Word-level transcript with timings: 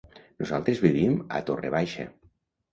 Nosaltres 0.43 0.81
vivim 0.85 1.15
a 1.37 1.43
Torre 1.53 1.73
Baixa. 1.79 2.11